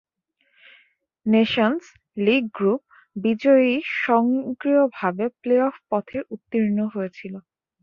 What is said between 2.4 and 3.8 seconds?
group বিজয়ী